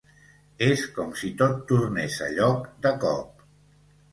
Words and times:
És 0.67 0.85
com 0.95 1.11
si 1.23 1.29
tot 1.41 1.61
tornés 1.73 2.17
a 2.29 2.31
lloc 2.39 2.67
de 2.87 2.95
cop. 3.05 3.45